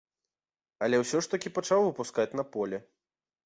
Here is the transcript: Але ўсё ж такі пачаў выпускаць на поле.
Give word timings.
Але 0.85 1.01
ўсё 1.03 1.21
ж 1.25 1.31
такі 1.35 1.53
пачаў 1.59 1.87
выпускаць 1.91 2.29
на 2.41 2.51
поле. 2.57 2.85